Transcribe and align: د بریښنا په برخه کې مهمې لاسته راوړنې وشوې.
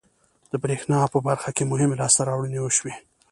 د 0.51 0.53
بریښنا 0.63 0.99
په 1.13 1.17
برخه 1.27 1.49
کې 1.55 1.69
مهمې 1.71 1.95
لاسته 2.01 2.21
راوړنې 2.29 2.59
وشوې. 2.61 2.93